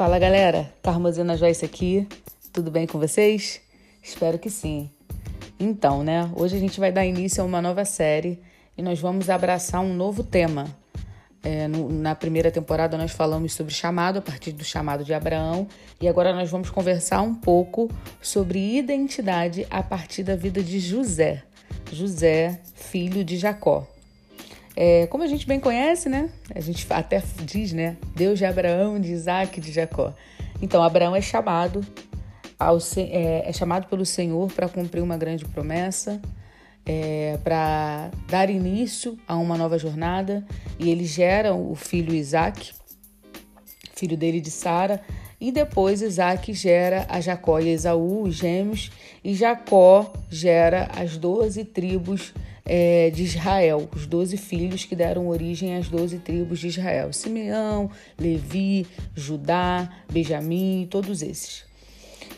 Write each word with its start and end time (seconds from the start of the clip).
Fala 0.00 0.18
galera, 0.18 0.72
Carmozina 0.82 1.36
Joyce 1.36 1.62
aqui, 1.62 2.08
tudo 2.54 2.70
bem 2.70 2.86
com 2.86 2.98
vocês? 2.98 3.60
Espero 4.02 4.38
que 4.38 4.48
sim. 4.48 4.88
Então, 5.58 6.02
né, 6.02 6.30
hoje 6.34 6.56
a 6.56 6.58
gente 6.58 6.80
vai 6.80 6.90
dar 6.90 7.04
início 7.04 7.42
a 7.42 7.46
uma 7.46 7.60
nova 7.60 7.84
série 7.84 8.40
e 8.78 8.82
nós 8.82 8.98
vamos 8.98 9.28
abraçar 9.28 9.82
um 9.82 9.92
novo 9.92 10.24
tema. 10.24 10.74
É, 11.42 11.68
no, 11.68 11.90
na 11.90 12.14
primeira 12.14 12.50
temporada 12.50 12.96
nós 12.96 13.12
falamos 13.12 13.52
sobre 13.52 13.74
chamado, 13.74 14.20
a 14.20 14.22
partir 14.22 14.52
do 14.52 14.64
chamado 14.64 15.04
de 15.04 15.12
Abraão, 15.12 15.68
e 16.00 16.08
agora 16.08 16.32
nós 16.32 16.50
vamos 16.50 16.70
conversar 16.70 17.20
um 17.20 17.34
pouco 17.34 17.90
sobre 18.22 18.78
identidade 18.78 19.66
a 19.68 19.82
partir 19.82 20.22
da 20.22 20.34
vida 20.34 20.62
de 20.62 20.80
José. 20.80 21.42
José, 21.92 22.58
filho 22.74 23.22
de 23.22 23.36
Jacó. 23.36 23.86
É, 24.76 25.06
como 25.08 25.24
a 25.24 25.26
gente 25.26 25.46
bem 25.46 25.58
conhece, 25.58 26.08
né? 26.08 26.30
A 26.54 26.60
gente 26.60 26.86
até 26.90 27.22
diz, 27.44 27.72
né? 27.72 27.96
Deus 28.14 28.38
de 28.38 28.44
Abraão, 28.44 29.00
de 29.00 29.10
Isaac, 29.12 29.60
de 29.60 29.72
Jacó. 29.72 30.14
Então, 30.62 30.82
Abraão 30.82 31.14
é 31.16 31.20
chamado 31.20 31.84
ao, 32.58 32.78
é, 32.96 33.48
é 33.48 33.52
chamado 33.52 33.88
pelo 33.88 34.04
Senhor 34.04 34.52
para 34.52 34.68
cumprir 34.68 35.02
uma 35.02 35.16
grande 35.16 35.44
promessa, 35.44 36.20
é, 36.84 37.38
para 37.42 38.10
dar 38.28 38.50
início 38.50 39.18
a 39.26 39.36
uma 39.36 39.56
nova 39.56 39.78
jornada, 39.78 40.46
e 40.78 40.90
ele 40.90 41.04
gera 41.04 41.54
o 41.54 41.74
filho 41.74 42.14
Isaac, 42.14 42.72
filho 43.94 44.16
dele 44.16 44.40
de 44.40 44.50
Sara, 44.50 45.00
e 45.40 45.50
depois 45.50 46.02
Isaac 46.02 46.52
gera 46.52 47.06
a 47.08 47.20
Jacó 47.20 47.58
e 47.60 47.70
Esaú, 47.70 48.24
os 48.24 48.34
gêmeos, 48.34 48.90
e 49.24 49.34
Jacó 49.34 50.12
gera 50.28 50.88
as 50.94 51.16
doze 51.16 51.64
tribos 51.64 52.34
é, 52.64 53.10
de 53.10 53.22
Israel, 53.22 53.88
os 53.94 54.06
doze 54.06 54.36
filhos 54.36 54.84
que 54.84 54.94
deram 54.94 55.28
origem 55.28 55.76
às 55.76 55.88
doze 55.88 56.18
tribos 56.18 56.58
de 56.58 56.68
Israel: 56.68 57.12
Simeão, 57.12 57.90
Levi, 58.18 58.86
Judá, 59.14 59.90
Benjamim, 60.10 60.86
todos 60.90 61.22
esses. 61.22 61.69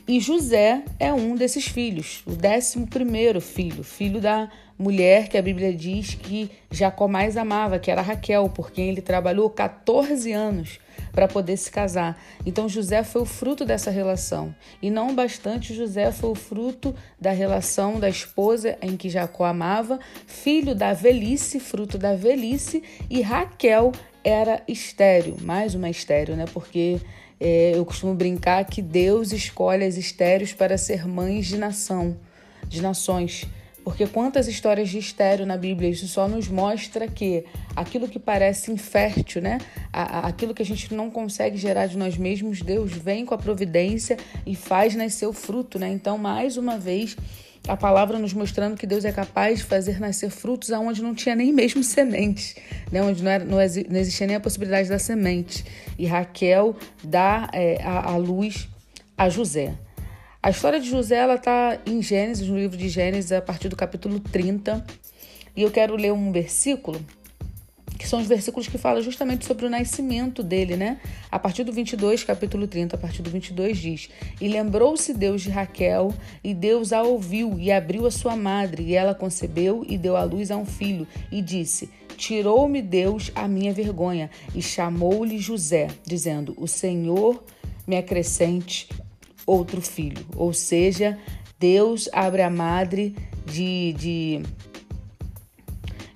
E 0.06 0.19
José 0.19 0.83
é 0.98 1.12
um 1.12 1.36
desses 1.36 1.67
filhos, 1.67 2.22
o 2.27 2.33
décimo 2.33 2.89
primeiro 2.89 3.41
filho, 3.41 3.84
filho 3.84 4.20
da 4.20 4.50
mulher 4.77 5.28
que 5.28 5.39
a 5.39 5.42
Bíblia 5.42 5.72
diz 5.72 6.14
que 6.14 6.50
Jacó 6.72 7.06
mais 7.06 7.36
amava, 7.36 7.78
que 7.78 7.89
era 7.89 8.03
Raquel, 8.03 8.48
por 8.48 8.73
quem 8.73 8.89
ele 8.89 9.00
trabalhou 9.00 9.48
14 9.48 10.33
anos 10.33 10.80
para 11.12 11.28
poder 11.28 11.56
se 11.56 11.70
casar. 11.70 12.20
Então 12.45 12.69
José 12.69 13.05
foi 13.05 13.23
o 13.23 13.27
fruto 13.27 13.64
dessa 13.64 13.92
relação. 13.92 14.53
E 14.80 14.91
não 14.91 15.14
bastante, 15.14 15.73
José 15.73 16.11
foi 16.11 16.30
o 16.30 16.34
fruto 16.34 16.95
da 17.20 17.30
relação 17.30 18.00
da 18.00 18.08
esposa 18.08 18.77
em 18.83 18.97
que 18.97 19.08
Jacó 19.08 19.45
amava, 19.45 20.00
filho 20.27 20.75
da 20.75 20.92
velhice, 20.92 21.61
fruto 21.61 21.97
da 21.97 22.17
velhice, 22.17 22.83
e 23.08 23.20
Raquel 23.20 23.92
era 24.25 24.62
estéreo, 24.67 25.36
mais 25.41 25.75
uma 25.75 25.91
estéreo, 25.91 26.34
né? 26.34 26.45
Porque 26.53 27.00
é, 27.44 27.72
eu 27.74 27.84
costumo 27.84 28.14
brincar 28.14 28.64
que 28.66 28.80
Deus 28.80 29.32
escolhe 29.32 29.84
as 29.84 29.96
estéreos 29.96 30.52
para 30.52 30.78
ser 30.78 31.08
mães 31.08 31.46
de 31.46 31.58
nação, 31.58 32.16
de 32.68 32.80
nações. 32.80 33.48
Porque 33.82 34.06
quantas 34.06 34.46
histórias 34.46 34.88
de 34.88 34.98
estéreo 34.98 35.44
na 35.44 35.56
Bíblia, 35.56 35.90
isso 35.90 36.06
só 36.06 36.28
nos 36.28 36.46
mostra 36.46 37.08
que 37.08 37.44
aquilo 37.74 38.06
que 38.06 38.20
parece 38.20 38.70
infértil, 38.70 39.42
né? 39.42 39.58
Aquilo 39.92 40.54
que 40.54 40.62
a 40.62 40.64
gente 40.64 40.94
não 40.94 41.10
consegue 41.10 41.56
gerar 41.56 41.86
de 41.86 41.98
nós 41.98 42.16
mesmos, 42.16 42.62
Deus 42.62 42.92
vem 42.92 43.26
com 43.26 43.34
a 43.34 43.38
providência 43.38 44.16
e 44.46 44.54
faz 44.54 44.94
nascer 44.94 45.27
o 45.27 45.32
fruto, 45.32 45.80
né? 45.80 45.88
Então, 45.88 46.16
mais 46.16 46.56
uma 46.56 46.78
vez, 46.78 47.16
a 47.66 47.77
palavra 47.77 48.18
nos 48.18 48.32
mostrando 48.32 48.77
que 48.77 48.86
Deus 48.86 49.05
é 49.05 49.12
capaz 49.12 49.60
de 49.60 49.64
fazer 49.64 50.00
nascer 50.00 50.30
frutos 50.30 50.72
aonde 50.72 51.02
não 51.02 51.14
tinha 51.14 51.34
nem 51.34 51.52
mesmo 51.52 51.82
sementes, 51.84 52.56
né? 52.91 53.02
onde 53.02 53.22
não, 53.22 53.30
era, 53.30 53.44
não, 53.44 53.60
existia 53.60 54.27
nem 54.27 54.36
a 54.36 54.41
possibilidade 54.41 54.88
da 54.88 54.98
semente. 54.98 55.64
E 55.98 56.06
Raquel 56.06 56.77
dá 57.05 57.48
é, 57.52 57.80
a, 57.83 58.10
a 58.10 58.16
luz 58.16 58.68
a 59.16 59.28
José. 59.28 59.74
A 60.42 60.50
história 60.50 60.80
de 60.80 60.90
José 60.90 61.17
ela 61.17 61.36
está 61.36 61.78
em 61.86 62.02
Gênesis, 62.02 62.48
no 62.48 62.58
livro 62.58 62.77
de 62.77 62.89
Gênesis, 62.89 63.30
a 63.30 63.40
partir 63.40 63.68
do 63.68 63.77
capítulo 63.77 64.18
30. 64.18 64.84
E 65.55 65.62
eu 65.62 65.70
quero 65.70 65.94
ler 65.94 66.12
um 66.12 66.33
versículo, 66.33 67.00
que 68.02 68.08
são 68.08 68.20
os 68.20 68.27
versículos 68.27 68.67
que 68.67 68.77
falam 68.77 69.01
justamente 69.01 69.46
sobre 69.46 69.64
o 69.64 69.70
nascimento 69.70 70.42
dele, 70.42 70.77
né? 70.77 70.98
A 71.30 71.39
partir 71.39 71.63
do 71.63 71.73
22, 71.73 72.24
capítulo 72.24 72.67
30, 72.67 72.96
a 72.96 72.98
partir 72.98 73.23
do 73.23 73.30
22 73.30 73.79
diz: 73.79 74.11
E 74.40 74.48
lembrou-se 74.48 75.14
Deus 75.14 75.42
de 75.42 75.51
Raquel, 75.51 76.12
e 76.42 76.52
Deus 76.52 76.92
a 76.92 77.01
ouviu, 77.01 77.57
e 77.61 77.70
abriu 77.70 78.05
a 78.05 78.11
sua 78.11 78.35
madre, 78.35 78.83
e 78.83 78.95
ela 78.96 79.14
concebeu 79.14 79.86
e 79.89 79.96
deu 79.96 80.17
à 80.17 80.24
luz 80.24 80.51
a 80.51 80.57
um 80.57 80.67
filho, 80.67 81.07
e 81.30 81.41
disse: 81.41 81.91
Tirou-me 82.17 82.83
Deus 82.83 83.30
a 83.36 83.46
minha 83.46 83.73
vergonha, 83.73 84.29
e 84.52 84.61
chamou-lhe 84.61 85.39
José, 85.39 85.86
dizendo: 86.05 86.57
O 86.58 86.67
Senhor 86.67 87.45
me 87.86 87.96
acrescente 87.96 88.89
outro 89.46 89.80
filho. 89.80 90.27
Ou 90.35 90.52
seja, 90.52 91.17
Deus 91.57 92.08
abre 92.12 92.42
a 92.42 92.51
madre 92.51 93.14
de, 93.46 93.92
de, 93.92 94.42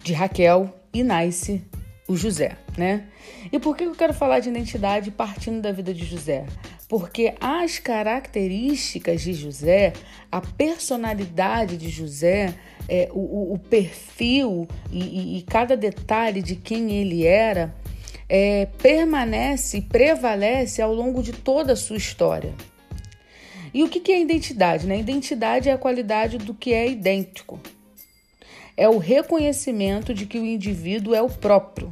de 0.03 0.13
Raquel 0.13 0.75
e 0.93 1.05
nasce 1.05 1.63
o 2.09 2.17
José, 2.17 2.57
né? 2.77 3.05
E 3.51 3.59
por 3.59 3.77
que 3.77 3.85
eu 3.85 3.93
quero 3.93 4.15
falar 4.15 4.41
de 4.41 4.49
identidade 4.49 5.11
partindo 5.11 5.61
da 5.61 5.73
vida 5.73 5.93
de 5.93 6.05
José? 6.05 6.47
Porque 6.89 7.35
as 7.41 7.79
características 7.79 9.23
de 9.23 9.33
José, 9.33 9.93
a 10.31 10.41
personalidade 10.41 11.77
de 11.77 11.89
José, 11.89 12.55
é, 12.89 13.09
o, 13.13 13.55
o, 13.55 13.59
perfil 13.59 14.69
e, 14.93 15.01
e, 15.01 15.39
e, 15.39 15.43
cada 15.43 15.77
detalhe 15.77 16.41
de 16.41 16.55
quem 16.55 16.93
ele 16.93 17.27
era, 17.27 17.75
é, 18.29 18.67
permanece, 18.81 19.83
prevalece 19.83 20.81
ao 20.81 20.95
longo 20.95 21.23
de 21.23 21.33
toda 21.33 21.73
a 21.73 21.77
sua 21.77 21.97
história. 21.97 22.55
E 23.75 23.83
o 23.83 23.89
que 23.89 24.13
é 24.13 24.21
identidade? 24.21 24.87
Né? 24.87 24.99
Identidade 24.99 25.69
é 25.69 25.73
a 25.73 25.79
qualidade 25.79 26.39
do 26.39 26.55
que 26.55 26.73
é 26.73 26.89
idêntico. 26.89 27.61
É 28.77 28.89
o 28.89 28.99
reconhecimento 28.99 30.13
de 30.13 30.27
que 30.27 30.39
o 30.39 30.45
indivíduo 30.45 31.15
é 31.15 31.23
o 31.23 31.29
próprio. 31.29 31.89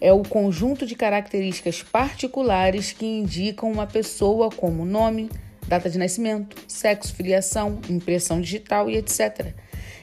É 0.00 0.12
o 0.12 0.22
conjunto 0.22 0.86
de 0.86 0.94
características 0.94 1.82
particulares 1.82 2.92
que 2.92 3.04
indicam 3.04 3.70
uma 3.70 3.86
pessoa 3.86 4.48
como 4.50 4.84
nome, 4.84 5.28
data 5.66 5.90
de 5.90 5.98
nascimento, 5.98 6.56
sexo, 6.66 7.14
filiação, 7.14 7.78
impressão 7.88 8.40
digital 8.40 8.88
e 8.88 8.96
etc. 8.96 9.54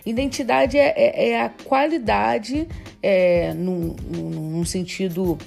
Identidade 0.05 0.77
é, 0.77 0.93
é, 0.95 1.29
é 1.29 1.41
a 1.41 1.49
qualidade, 1.49 2.67
é, 3.01 3.53
num, 3.53 3.95
num 4.11 4.65
sentido 4.65 5.37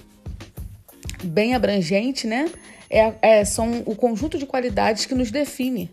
bem 1.22 1.54
abrangente, 1.54 2.26
né? 2.26 2.50
é, 2.90 3.14
é, 3.22 3.44
são 3.44 3.82
o 3.86 3.94
conjunto 3.94 4.36
de 4.36 4.44
qualidades 4.44 5.06
que 5.06 5.14
nos 5.14 5.30
define. 5.30 5.88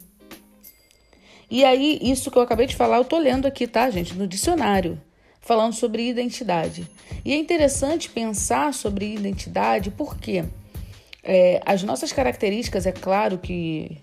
E 1.50 1.64
aí, 1.64 2.00
isso 2.02 2.30
que 2.30 2.38
eu 2.38 2.42
acabei 2.42 2.66
de 2.66 2.76
falar, 2.76 2.98
eu 2.98 3.06
tô 3.06 3.18
lendo 3.18 3.46
aqui, 3.46 3.68
tá, 3.68 3.90
gente, 3.90 4.14
no 4.14 4.28
dicionário, 4.28 5.02
falando 5.40 5.74
sobre 5.74 6.10
identidade. 6.10 6.88
E 7.24 7.34
é 7.34 7.38
interessante 7.38 8.10
pensar 8.10 8.74
sobre 8.74 9.14
identidade 9.14 9.92
porque 9.92 10.44
é, 11.24 11.62
as 11.66 11.84
nossas 11.84 12.12
características, 12.12 12.86
é 12.86 12.92
claro 12.92 13.38
que 13.38 13.98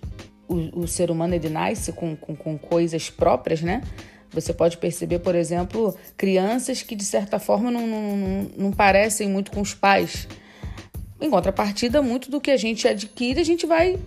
o, 0.48 0.80
o 0.80 0.88
ser 0.88 1.10
humano 1.10 1.34
ele 1.34 1.48
nasce 1.48 1.92
com, 1.92 2.16
com, 2.16 2.36
com 2.36 2.58
coisas 2.58 3.10
próprias, 3.10 3.62
né? 3.62 3.82
Você 4.30 4.52
pode 4.52 4.78
perceber, 4.78 5.20
por 5.20 5.34
exemplo, 5.34 5.96
crianças 6.16 6.82
que 6.82 6.96
de 6.96 7.04
certa 7.04 7.38
forma 7.38 7.70
não, 7.70 7.86
não, 7.86 8.50
não, 8.56 8.72
parecem 8.72 9.28
muito 9.28 9.50
com 9.50 9.60
os 9.60 9.72
pais. 9.72 10.26
Em 11.20 11.30
contrapartida, 11.30 12.02
muito 12.02 12.30
do 12.30 12.40
que 12.40 12.50
a 12.50 12.56
gente 12.56 12.86
adquire, 12.86 13.40
a 13.40 13.44
gente 13.44 13.64
vai 13.64 13.98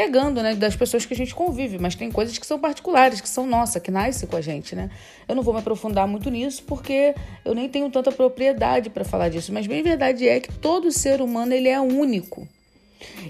pegando, 0.00 0.42
né, 0.42 0.54
das 0.54 0.74
pessoas 0.74 1.04
que 1.04 1.12
a 1.12 1.16
gente 1.16 1.34
convive, 1.34 1.78
mas 1.78 1.94
tem 1.94 2.10
coisas 2.10 2.38
que 2.38 2.46
são 2.46 2.58
particulares, 2.58 3.20
que 3.20 3.28
são 3.28 3.46
nossa, 3.46 3.78
que 3.78 3.90
nascem 3.90 4.26
com 4.26 4.34
a 4.34 4.40
gente, 4.40 4.74
né? 4.74 4.88
Eu 5.28 5.36
não 5.36 5.42
vou 5.42 5.52
me 5.52 5.60
aprofundar 5.60 6.08
muito 6.08 6.30
nisso 6.30 6.62
porque 6.66 7.14
eu 7.44 7.54
nem 7.54 7.68
tenho 7.68 7.90
tanta 7.90 8.10
propriedade 8.10 8.88
para 8.88 9.04
falar 9.04 9.28
disso, 9.28 9.52
mas 9.52 9.66
bem 9.66 9.82
verdade 9.82 10.26
é 10.26 10.40
que 10.40 10.50
todo 10.54 10.90
ser 10.90 11.20
humano 11.20 11.52
ele 11.52 11.68
é 11.68 11.78
único. 11.78 12.48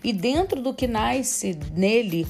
E 0.04 0.12
dentro 0.12 0.62
do 0.62 0.72
que 0.72 0.86
nasce 0.86 1.58
nele 1.74 2.24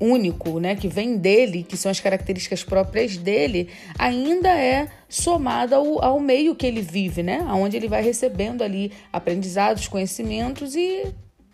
único, 0.00 0.60
né, 0.60 0.76
que 0.76 0.86
vem 0.86 1.16
dele, 1.16 1.64
que 1.64 1.76
são 1.76 1.90
as 1.90 1.98
características 1.98 2.62
próprias 2.62 3.16
dele, 3.16 3.68
ainda 3.98 4.48
é 4.48 4.86
somada 5.08 5.74
ao, 5.74 6.04
ao 6.04 6.20
meio 6.20 6.54
que 6.54 6.66
ele 6.66 6.82
vive, 6.82 7.24
né, 7.24 7.44
aonde 7.48 7.76
ele 7.76 7.88
vai 7.88 8.00
recebendo 8.00 8.62
ali 8.62 8.92
aprendizados, 9.12 9.88
conhecimentos 9.88 10.76
e 10.76 11.12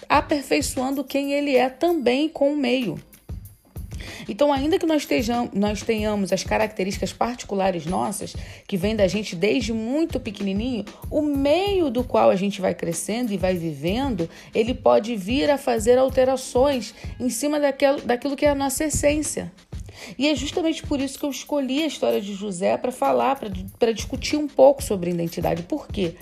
aperfeiçoando 0.09 1.05
quem 1.05 1.33
ele 1.33 1.57
é 1.57 1.69
também 1.69 2.29
com 2.29 2.53
o 2.53 2.57
meio. 2.57 2.99
Então, 4.29 4.53
ainda 4.53 4.79
que 4.79 4.87
nós, 4.87 5.03
estejamos, 5.03 5.53
nós 5.55 5.83
tenhamos 5.83 6.33
as 6.33 6.45
características 6.45 7.13
particulares 7.13 7.87
nossas, 7.87 8.35
que 8.67 8.77
vêm 8.77 8.97
da 8.97 9.07
gente 9.07 9.35
desde 9.35 9.73
muito 9.73 10.21
pequenininho, 10.21 10.85
o 11.11 11.23
meio 11.23 11.91
do 11.91 12.05
qual 12.05 12.31
a 12.31 12.37
gente 12.37 12.61
vai 12.61 12.75
crescendo 12.75 13.33
e 13.33 13.37
vai 13.37 13.55
vivendo, 13.55 14.29
ele 14.55 14.75
pode 14.75 15.17
vir 15.17 15.51
a 15.51 15.59
fazer 15.59 15.99
alterações 15.99 16.95
em 17.19 17.31
cima 17.31 17.59
daquilo, 17.59 18.01
daquilo 18.03 18.37
que 18.37 18.47
é 18.47 18.51
a 18.51 18.55
nossa 18.55 18.85
essência. 18.85 19.53
E 20.19 20.29
é 20.29 20.35
justamente 20.35 20.83
por 20.83 21.01
isso 21.01 21.19
que 21.19 21.25
eu 21.25 21.31
escolhi 21.31 21.83
a 21.83 21.87
história 21.87 22.21
de 22.21 22.35
José 22.35 22.77
para 22.77 22.93
falar, 22.93 23.41
para 23.79 23.93
discutir 23.93 24.37
um 24.37 24.47
pouco 24.47 24.83
sobre 24.83 25.11
identidade. 25.11 25.63
Por 25.63 25.89
quê? 25.89 26.15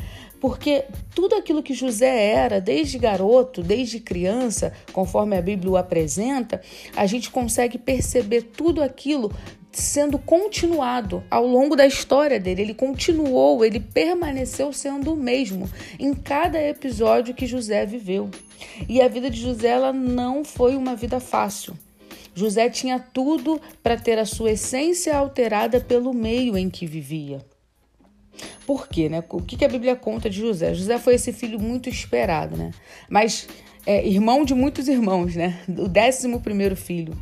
Porque 0.44 0.84
tudo 1.14 1.36
aquilo 1.36 1.62
que 1.62 1.72
José 1.72 2.34
era, 2.34 2.60
desde 2.60 2.98
garoto, 2.98 3.62
desde 3.62 3.98
criança, 3.98 4.74
conforme 4.92 5.38
a 5.38 5.40
Bíblia 5.40 5.70
o 5.70 5.76
apresenta, 5.78 6.60
a 6.94 7.06
gente 7.06 7.30
consegue 7.30 7.78
perceber 7.78 8.42
tudo 8.42 8.82
aquilo 8.82 9.32
sendo 9.72 10.18
continuado 10.18 11.24
ao 11.30 11.46
longo 11.46 11.74
da 11.74 11.86
história 11.86 12.38
dele. 12.38 12.60
Ele 12.60 12.74
continuou, 12.74 13.64
ele 13.64 13.80
permaneceu 13.80 14.70
sendo 14.70 15.14
o 15.14 15.16
mesmo 15.16 15.66
em 15.98 16.12
cada 16.12 16.60
episódio 16.60 17.32
que 17.32 17.46
José 17.46 17.86
viveu. 17.86 18.28
E 18.86 19.00
a 19.00 19.08
vida 19.08 19.30
de 19.30 19.40
José 19.40 19.68
ela 19.68 19.94
não 19.94 20.44
foi 20.44 20.76
uma 20.76 20.94
vida 20.94 21.20
fácil. 21.20 21.72
José 22.34 22.68
tinha 22.68 22.98
tudo 22.98 23.58
para 23.82 23.96
ter 23.96 24.18
a 24.18 24.26
sua 24.26 24.50
essência 24.50 25.16
alterada 25.16 25.80
pelo 25.80 26.12
meio 26.12 26.54
em 26.54 26.68
que 26.68 26.84
vivia. 26.84 27.42
Por 28.66 28.88
quê, 28.88 29.08
né? 29.08 29.22
O 29.30 29.42
que 29.42 29.64
a 29.64 29.68
Bíblia 29.68 29.96
conta 29.96 30.28
de 30.28 30.40
José? 30.40 30.74
José 30.74 30.98
foi 30.98 31.14
esse 31.14 31.32
filho 31.32 31.60
muito 31.60 31.88
esperado, 31.88 32.56
né? 32.56 32.70
Mas 33.08 33.46
é, 33.86 34.06
irmão 34.06 34.44
de 34.44 34.54
muitos 34.54 34.88
irmãos, 34.88 35.36
né? 35.36 35.60
O 35.68 35.88
décimo 35.88 36.40
primeiro 36.40 36.76
filho. 36.76 37.14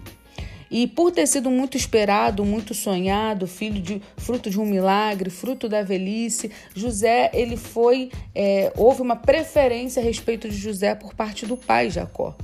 E 0.71 0.87
por 0.87 1.13
ter 1.13 1.27
sido 1.27 1.51
muito 1.51 1.77
esperado, 1.77 2.47
muito 2.47 2.73
sonhado, 2.73 3.47
filho 3.47 3.79
de 3.79 4.01
fruto 4.17 4.49
de 4.49 4.59
um 4.59 4.65
milagre, 4.65 5.29
fruto 5.29 5.69
da 5.69 5.83
velhice, 5.83 6.51
José 6.75 7.31
ele 7.35 7.59
foi 7.59 8.11
é, 8.35 8.73
houve 8.75 9.03
uma 9.03 9.15
preferência 9.15 10.01
a 10.01 10.05
respeito 10.05 10.49
de 10.49 10.57
José 10.57 10.95
por 10.95 11.13
parte 11.13 11.45
do 11.45 11.59
pai 11.59 11.91
Jacó. 11.91 12.35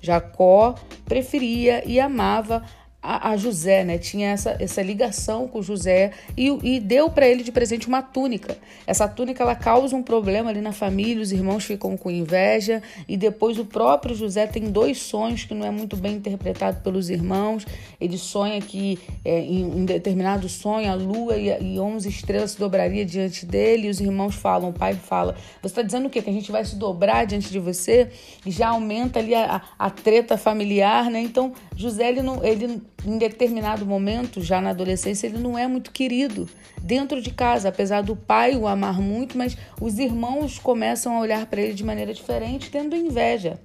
Jacó 0.00 0.76
preferia 1.04 1.82
e 1.84 1.98
amava 1.98 2.64
a, 3.06 3.30
a 3.30 3.36
José, 3.36 3.84
né? 3.84 3.98
Tinha 3.98 4.30
essa, 4.30 4.56
essa 4.58 4.82
ligação 4.82 5.46
com 5.46 5.62
José 5.62 6.10
e, 6.36 6.48
e 6.62 6.80
deu 6.80 7.08
para 7.08 7.28
ele 7.28 7.44
de 7.44 7.52
presente 7.52 7.86
uma 7.86 8.02
túnica. 8.02 8.58
Essa 8.84 9.06
túnica 9.06 9.44
ela 9.44 9.54
causa 9.54 9.94
um 9.94 10.02
problema 10.02 10.50
ali 10.50 10.60
na 10.60 10.72
família, 10.72 11.22
os 11.22 11.30
irmãos 11.30 11.64
ficam 11.64 11.96
com 11.96 12.10
inveja 12.10 12.82
e 13.08 13.16
depois 13.16 13.58
o 13.58 13.64
próprio 13.64 14.14
José 14.14 14.46
tem 14.46 14.64
dois 14.70 14.98
sonhos 14.98 15.44
que 15.44 15.54
não 15.54 15.64
é 15.64 15.70
muito 15.70 15.96
bem 15.96 16.16
interpretado 16.16 16.80
pelos 16.82 17.08
irmãos. 17.08 17.64
Ele 18.00 18.18
sonha 18.18 18.60
que 18.60 18.98
é, 19.24 19.40
em 19.40 19.64
um 19.64 19.84
determinado 19.84 20.48
sonho 20.48 20.90
a 20.90 20.94
lua 20.94 21.36
e, 21.36 21.74
e 21.74 21.78
11 21.78 22.08
estrelas 22.08 22.52
se 22.52 22.58
dobraria 22.58 23.04
diante 23.06 23.46
dele 23.46 23.86
e 23.86 23.90
os 23.90 24.00
irmãos 24.00 24.34
falam, 24.34 24.70
o 24.70 24.72
pai 24.72 24.94
fala, 24.94 25.36
você 25.62 25.68
está 25.68 25.82
dizendo 25.82 26.06
o 26.06 26.10
quê? 26.10 26.20
Que 26.20 26.30
a 26.30 26.32
gente 26.32 26.50
vai 26.50 26.64
se 26.64 26.74
dobrar 26.74 27.24
diante 27.24 27.50
de 27.50 27.60
você? 27.60 28.08
E 28.44 28.50
já 28.50 28.68
aumenta 28.68 29.20
ali 29.20 29.34
a, 29.34 29.62
a, 29.78 29.86
a 29.86 29.90
treta 29.90 30.36
familiar, 30.36 31.08
né? 31.08 31.20
Então 31.20 31.52
José 31.76 32.08
ele 32.08 32.22
não, 32.22 32.42
ele 32.44 32.82
em 33.06 33.18
determinado 33.18 33.86
momento, 33.86 34.42
já 34.42 34.60
na 34.60 34.70
adolescência, 34.70 35.26
ele 35.26 35.38
não 35.38 35.56
é 35.56 35.66
muito 35.66 35.92
querido 35.92 36.48
dentro 36.82 37.22
de 37.22 37.30
casa, 37.30 37.68
apesar 37.68 38.02
do 38.02 38.16
pai 38.16 38.56
o 38.56 38.66
amar 38.66 39.00
muito, 39.00 39.38
mas 39.38 39.56
os 39.80 39.98
irmãos 39.98 40.58
começam 40.58 41.16
a 41.16 41.20
olhar 41.20 41.46
para 41.46 41.60
ele 41.60 41.74
de 41.74 41.84
maneira 41.84 42.12
diferente, 42.12 42.70
tendo 42.70 42.96
inveja. 42.96 43.60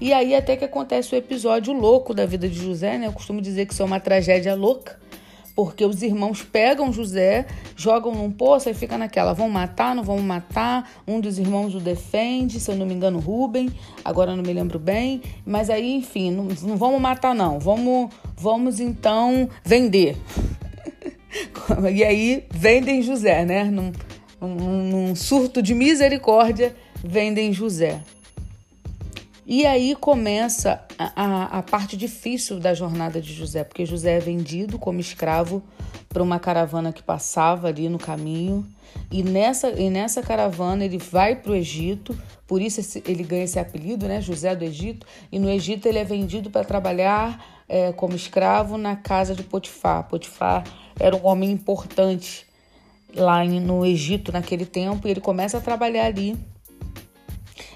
E 0.00 0.12
aí 0.12 0.34
até 0.34 0.56
que 0.56 0.64
acontece 0.64 1.12
o 1.14 1.18
episódio 1.18 1.72
louco 1.72 2.14
da 2.14 2.24
vida 2.24 2.48
de 2.48 2.56
José, 2.56 2.98
né? 2.98 3.08
Eu 3.08 3.12
costumo 3.12 3.40
dizer 3.40 3.66
que 3.66 3.72
isso 3.72 3.82
é 3.82 3.84
uma 3.84 3.98
tragédia 3.98 4.54
louca 4.54 5.07
porque 5.58 5.84
os 5.84 6.04
irmãos 6.04 6.40
pegam 6.44 6.92
José, 6.92 7.44
jogam 7.74 8.14
num 8.14 8.30
poço 8.30 8.70
e 8.70 8.74
fica 8.74 8.96
naquela, 8.96 9.32
vão 9.32 9.48
matar, 9.48 9.92
não 9.92 10.04
vão 10.04 10.18
matar. 10.18 10.88
Um 11.04 11.18
dos 11.18 11.36
irmãos 11.36 11.74
o 11.74 11.80
defende, 11.80 12.60
se 12.60 12.70
eu 12.70 12.76
não 12.76 12.86
me 12.86 12.94
engano, 12.94 13.18
Rubem, 13.18 13.68
agora 14.04 14.36
não 14.36 14.44
me 14.44 14.52
lembro 14.52 14.78
bem. 14.78 15.20
Mas 15.44 15.68
aí, 15.68 15.96
enfim, 15.96 16.30
não, 16.30 16.44
não 16.62 16.76
vamos 16.76 17.00
matar, 17.00 17.34
não. 17.34 17.58
Vamos, 17.58 18.08
vamos 18.36 18.78
então 18.78 19.48
vender. 19.64 20.16
e 21.92 22.04
aí 22.04 22.44
vendem 22.52 23.02
José, 23.02 23.44
né? 23.44 23.64
Num, 23.64 23.90
num, 24.40 24.90
num 24.90 25.16
surto 25.16 25.60
de 25.60 25.74
misericórdia, 25.74 26.72
vendem 27.02 27.52
José. 27.52 28.00
E 29.50 29.64
aí 29.64 29.96
começa 29.96 30.84
a, 30.98 31.10
a, 31.16 31.44
a, 31.58 31.62
parte 31.62 31.96
difícil 31.96 32.60
da 32.60 32.74
jornada 32.74 33.18
de 33.18 33.32
José, 33.32 33.64
porque 33.64 33.86
José 33.86 34.18
é 34.18 34.20
vendido 34.20 34.78
como 34.78 35.00
escravo 35.00 35.62
para 36.06 36.22
uma 36.22 36.38
caravana 36.38 36.92
que 36.92 37.02
passava 37.02 37.68
ali 37.68 37.88
no 37.88 37.98
caminho. 37.98 38.68
E 39.10 39.22
nessa, 39.22 39.70
e 39.70 39.88
nessa 39.88 40.20
caravana 40.20 40.84
ele 40.84 40.98
vai 40.98 41.34
para 41.34 41.52
o 41.52 41.54
Egito, 41.54 42.14
por 42.46 42.60
isso 42.60 42.80
esse, 42.80 43.02
ele 43.06 43.22
ganha 43.22 43.44
esse 43.44 43.58
apelido, 43.58 44.06
né? 44.06 44.20
José 44.20 44.54
do 44.54 44.64
Egito. 44.64 45.06
E 45.32 45.38
no 45.38 45.48
Egito 45.48 45.88
ele 45.88 45.98
é 45.98 46.04
vendido 46.04 46.50
para 46.50 46.62
trabalhar 46.62 47.42
é, 47.66 47.90
como 47.92 48.14
escravo 48.14 48.76
na 48.76 48.96
casa 48.96 49.34
de 49.34 49.42
Potifar. 49.42 50.06
Potifar 50.08 50.62
era 51.00 51.16
um 51.16 51.26
homem 51.26 51.50
importante 51.50 52.46
lá 53.16 53.42
no 53.42 53.86
Egito 53.86 54.30
naquele 54.30 54.66
tempo, 54.66 55.08
e 55.08 55.10
ele 55.10 55.22
começa 55.22 55.56
a 55.56 55.60
trabalhar 55.62 56.04
ali 56.04 56.36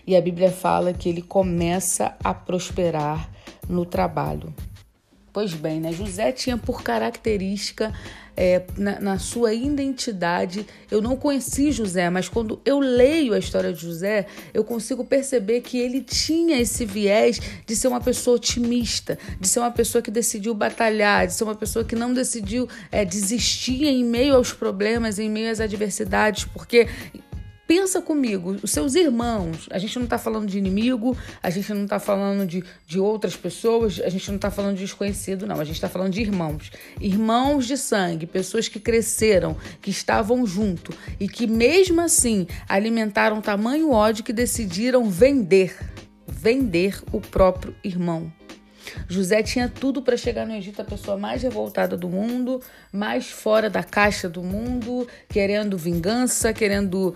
e 0.06 0.16
a 0.16 0.20
Bíblia 0.20 0.50
fala 0.50 0.92
que 0.92 1.08
ele 1.08 1.22
começa 1.22 2.14
a 2.22 2.34
prosperar 2.34 3.30
no 3.68 3.84
trabalho. 3.84 4.52
Pois 5.32 5.54
bem, 5.54 5.80
né? 5.80 5.92
José 5.92 6.30
tinha 6.30 6.58
por 6.58 6.82
característica, 6.82 7.90
é, 8.36 8.62
na, 8.76 9.00
na, 9.00 9.18
sua 9.18 9.52
identidade, 9.52 10.66
eu 10.90 11.00
não 11.02 11.16
conheci 11.16 11.70
José, 11.70 12.08
mas 12.10 12.28
quando 12.28 12.60
eu 12.64 12.78
leio 12.78 13.34
a 13.34 13.38
história 13.38 13.72
de 13.72 13.80
José, 13.80 14.26
eu 14.52 14.64
consigo 14.64 15.04
perceber 15.04 15.60
que 15.60 15.78
ele 15.78 16.02
tinha 16.02 16.58
esse 16.58 16.84
viés 16.84 17.40
de 17.66 17.76
ser 17.76 17.88
uma 17.88 18.00
pessoa 18.00 18.36
otimista, 18.36 19.18
de 19.38 19.48
ser 19.48 19.60
uma 19.60 19.70
pessoa 19.70 20.00
que 20.02 20.10
decidiu 20.10 20.54
batalhar, 20.54 21.26
de 21.26 21.34
ser 21.34 21.44
uma 21.44 21.54
pessoa 21.54 21.84
que 21.84 21.94
não 21.94 22.12
decidiu 22.12 22.68
é, 22.90 23.04
desistir 23.04 23.84
em 23.84 24.04
meio 24.04 24.36
aos 24.36 24.52
problemas, 24.52 25.18
em 25.18 25.30
meio 25.30 25.50
às 25.50 25.60
adversidades, 25.60 26.44
porque 26.44 26.88
Pensa 27.74 28.02
comigo, 28.02 28.58
os 28.62 28.70
seus 28.70 28.94
irmãos, 28.94 29.66
a 29.70 29.78
gente 29.78 29.96
não 29.96 30.04
está 30.04 30.18
falando 30.18 30.46
de 30.46 30.58
inimigo, 30.58 31.16
a 31.42 31.48
gente 31.48 31.72
não 31.72 31.84
está 31.84 31.98
falando 31.98 32.46
de, 32.46 32.62
de 32.86 33.00
outras 33.00 33.34
pessoas, 33.34 33.98
a 34.04 34.10
gente 34.10 34.28
não 34.28 34.36
está 34.36 34.50
falando 34.50 34.74
de 34.74 34.82
desconhecido, 34.82 35.46
não, 35.46 35.58
a 35.58 35.64
gente 35.64 35.76
está 35.76 35.88
falando 35.88 36.12
de 36.12 36.20
irmãos. 36.20 36.70
Irmãos 37.00 37.66
de 37.66 37.78
sangue, 37.78 38.26
pessoas 38.26 38.68
que 38.68 38.78
cresceram, 38.78 39.56
que 39.80 39.88
estavam 39.88 40.44
junto 40.44 40.92
e 41.18 41.26
que 41.26 41.46
mesmo 41.46 42.02
assim 42.02 42.46
alimentaram 42.68 43.40
tamanho 43.40 43.90
ódio 43.90 44.22
que 44.22 44.34
decidiram 44.34 45.08
vender, 45.08 45.74
vender 46.28 47.02
o 47.10 47.22
próprio 47.22 47.74
irmão. 47.82 48.30
José 49.08 49.42
tinha 49.42 49.68
tudo 49.68 50.02
para 50.02 50.16
chegar 50.16 50.46
no 50.46 50.54
Egito 50.54 50.80
a 50.80 50.84
pessoa 50.84 51.16
mais 51.16 51.42
revoltada 51.42 51.96
do 51.96 52.08
mundo, 52.08 52.60
mais 52.92 53.30
fora 53.30 53.68
da 53.68 53.82
caixa 53.82 54.28
do 54.28 54.42
mundo, 54.42 55.06
querendo 55.28 55.76
vingança, 55.78 56.52
querendo. 56.52 57.14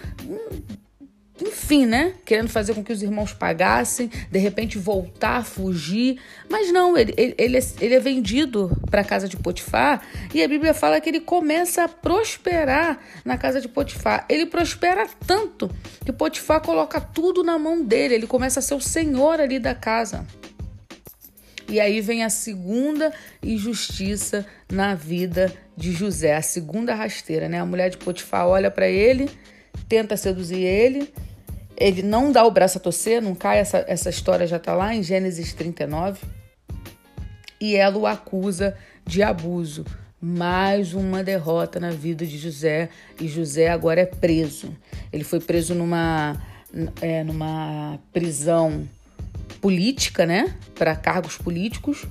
Enfim, 1.41 1.85
né? 1.85 2.15
Querendo 2.25 2.49
fazer 2.49 2.75
com 2.75 2.83
que 2.83 2.93
os 2.93 3.03
irmãos 3.03 3.33
pagassem, 3.35 4.11
de 4.31 4.39
repente 4.39 4.79
voltar, 4.79 5.45
fugir. 5.45 6.19
Mas 6.49 6.73
não, 6.73 6.97
ele, 6.97 7.13
ele, 7.17 7.35
ele, 7.37 7.59
é, 7.59 7.63
ele 7.81 7.95
é 7.95 8.01
vendido 8.01 8.71
para 8.91 9.03
a 9.03 9.05
casa 9.05 9.29
de 9.29 9.37
Potifar 9.37 10.03
e 10.33 10.43
a 10.43 10.49
Bíblia 10.49 10.73
fala 10.73 10.99
que 10.99 11.11
ele 11.11 11.21
começa 11.21 11.85
a 11.85 11.89
prosperar 11.89 12.99
na 13.23 13.37
casa 13.37 13.61
de 13.61 13.69
Potifar. 13.69 14.25
Ele 14.31 14.47
prospera 14.47 15.07
tanto 15.27 15.71
que 16.05 16.13
Potifar 16.13 16.63
coloca 16.63 17.01
tudo 17.01 17.45
na 17.45 17.59
mão 17.59 17.85
dele, 17.85 18.15
ele 18.15 18.27
começa 18.27 18.61
a 18.61 18.63
ser 18.63 18.75
o 18.75 18.81
senhor 18.81 19.39
ali 19.39 19.59
da 19.59 19.75
casa. 19.75 20.27
E 21.69 21.81
aí 21.81 22.01
vem 22.01 22.23
a 22.23 22.31
segunda 22.31 23.13
injustiça 23.43 24.47
na 24.71 24.95
vida 24.95 25.53
de 25.77 25.93
José, 25.93 26.37
a 26.37 26.43
segunda 26.43 26.95
rasteira, 26.95 27.49
né? 27.49 27.59
A 27.59 27.67
mulher 27.67 27.91
de 27.91 27.97
Potifar 27.97 28.47
olha 28.47 28.71
para 28.71 28.89
ele, 28.89 29.29
tenta 29.89 30.17
seduzir 30.17 30.63
ele, 30.63 31.13
ele 31.77 32.03
não 32.03 32.31
dá 32.31 32.45
o 32.45 32.51
braço 32.51 32.79
a 32.79 32.81
torcer, 32.81 33.21
não 33.21 33.35
cai, 33.35 33.59
essa, 33.59 33.85
essa 33.89 34.09
história 34.09 34.47
já 34.47 34.57
está 34.57 34.75
lá 34.75 34.95
em 34.95 35.03
Gênesis 35.03 35.53
39. 35.53 36.21
E 37.61 37.75
ela 37.75 37.99
o 37.99 38.07
acusa 38.07 38.77
de 39.05 39.23
abuso. 39.23 39.85
Mais 40.21 40.95
uma 40.95 41.23
derrota 41.23 41.79
na 41.79 41.91
vida 41.91 42.25
de 42.25 42.39
José 42.39 42.89
e 43.21 43.29
José 43.29 43.69
agora 43.69 44.01
é 44.01 44.07
preso. 44.07 44.75
Ele 45.13 45.25
foi 45.25 45.41
preso 45.41 45.75
numa, 45.75 46.41
é, 47.03 47.23
numa 47.23 47.99
prisão 48.13 48.89
política, 49.67 50.25
né, 50.25 50.55
para 50.77 50.95
cargos 50.95 51.37
políticos. 51.37 52.05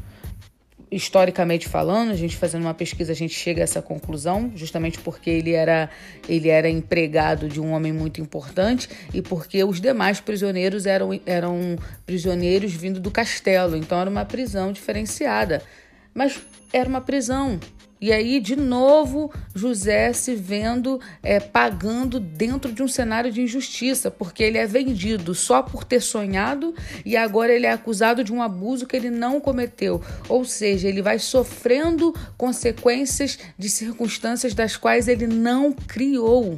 Historicamente 0.91 1.69
falando, 1.69 2.11
a 2.11 2.15
gente 2.15 2.35
fazendo 2.35 2.63
uma 2.63 2.73
pesquisa, 2.73 3.13
a 3.13 3.15
gente 3.15 3.33
chega 3.33 3.61
a 3.61 3.63
essa 3.63 3.81
conclusão, 3.81 4.51
justamente 4.53 4.99
porque 4.99 5.29
ele 5.29 5.53
era, 5.53 5.89
ele 6.27 6.49
era 6.49 6.69
empregado 6.69 7.47
de 7.47 7.61
um 7.61 7.71
homem 7.71 7.93
muito 7.93 8.19
importante 8.19 8.89
e 9.13 9.21
porque 9.21 9.63
os 9.63 9.79
demais 9.79 10.19
prisioneiros 10.19 10.85
eram, 10.85 11.17
eram 11.25 11.77
prisioneiros 12.05 12.73
vindo 12.73 12.99
do 12.99 13.09
castelo, 13.09 13.77
então 13.77 14.01
era 14.01 14.09
uma 14.09 14.25
prisão 14.25 14.73
diferenciada. 14.73 15.61
Mas 16.13 16.37
era 16.73 16.89
uma 16.89 16.99
prisão, 16.99 17.57
e 17.99 18.11
aí, 18.11 18.39
de 18.41 18.55
novo, 18.55 19.31
José 19.53 20.11
se 20.11 20.35
vendo 20.35 20.99
é, 21.23 21.39
pagando 21.39 22.19
dentro 22.19 22.71
de 22.71 22.83
um 22.83 22.87
cenário 22.87 23.31
de 23.31 23.41
injustiça, 23.41 24.11
porque 24.11 24.43
ele 24.43 24.57
é 24.57 24.67
vendido 24.67 25.33
só 25.33 25.63
por 25.63 25.83
ter 25.83 26.01
sonhado 26.01 26.75
e 27.05 27.15
agora 27.15 27.53
ele 27.53 27.65
é 27.65 27.71
acusado 27.71 28.23
de 28.23 28.33
um 28.33 28.41
abuso 28.41 28.85
que 28.85 28.97
ele 28.97 29.09
não 29.09 29.39
cometeu. 29.39 30.03
Ou 30.27 30.43
seja, 30.43 30.89
ele 30.89 31.01
vai 31.01 31.19
sofrendo 31.19 32.13
consequências 32.37 33.39
de 33.57 33.69
circunstâncias 33.69 34.53
das 34.53 34.75
quais 34.75 35.07
ele 35.07 35.25
não 35.25 35.71
criou. 35.71 36.55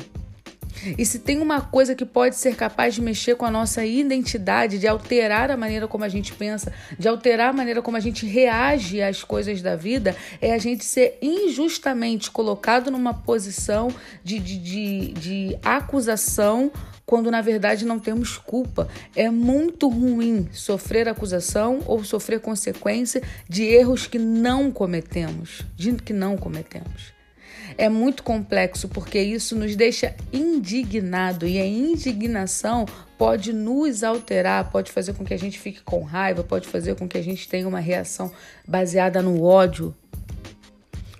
E 0.97 1.05
se 1.05 1.19
tem 1.19 1.39
uma 1.39 1.61
coisa 1.61 1.95
que 1.95 2.05
pode 2.05 2.35
ser 2.35 2.55
capaz 2.55 2.95
de 2.95 3.01
mexer 3.01 3.35
com 3.35 3.45
a 3.45 3.51
nossa 3.51 3.85
identidade, 3.85 4.79
de 4.79 4.87
alterar 4.87 5.51
a 5.51 5.57
maneira 5.57 5.87
como 5.87 6.03
a 6.03 6.09
gente 6.09 6.33
pensa, 6.33 6.71
de 6.97 7.07
alterar 7.07 7.49
a 7.49 7.53
maneira 7.53 7.81
como 7.81 7.97
a 7.97 7.99
gente 7.99 8.25
reage 8.25 9.01
às 9.01 9.23
coisas 9.23 9.61
da 9.61 9.75
vida, 9.75 10.15
é 10.41 10.53
a 10.53 10.57
gente 10.57 10.85
ser 10.85 11.17
injustamente 11.21 12.29
colocado 12.31 12.91
numa 12.91 13.13
posição 13.13 13.89
de, 14.23 14.39
de, 14.39 14.57
de, 14.57 15.13
de 15.13 15.57
acusação 15.63 16.71
quando 17.05 17.31
na 17.31 17.41
verdade 17.41 17.85
não 17.85 17.99
temos 17.99 18.37
culpa. 18.37 18.89
É 19.15 19.29
muito 19.29 19.87
ruim 19.87 20.47
sofrer 20.51 21.07
acusação 21.07 21.79
ou 21.85 22.03
sofrer 22.03 22.41
consequência 22.41 23.23
de 23.47 23.63
erros 23.63 24.05
que 24.05 24.19
não 24.19 24.69
cometemos, 24.71 25.61
de 25.75 25.93
que 25.93 26.11
não 26.11 26.37
cometemos 26.37 27.16
é 27.77 27.89
muito 27.89 28.23
complexo 28.23 28.87
porque 28.87 29.19
isso 29.19 29.55
nos 29.55 29.75
deixa 29.75 30.15
indignado 30.31 31.47
e 31.47 31.59
a 31.59 31.65
indignação 31.65 32.85
pode 33.17 33.51
nos 33.51 34.03
alterar, 34.03 34.69
pode 34.69 34.91
fazer 34.91 35.13
com 35.13 35.25
que 35.25 35.33
a 35.33 35.39
gente 35.39 35.59
fique 35.59 35.81
com 35.81 36.03
raiva, 36.03 36.43
pode 36.43 36.67
fazer 36.67 36.95
com 36.95 37.07
que 37.07 37.17
a 37.17 37.23
gente 37.23 37.47
tenha 37.49 37.67
uma 37.67 37.79
reação 37.79 38.31
baseada 38.67 39.21
no 39.21 39.43
ódio. 39.43 39.95